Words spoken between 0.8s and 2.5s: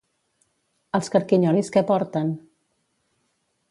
Els carquinyolis què porten?